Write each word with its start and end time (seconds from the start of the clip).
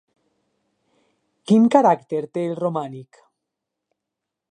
Quin 1.51 1.67
caràcter 1.75 2.21
té 2.37 2.45
el 2.53 2.57
romànic? 2.61 3.21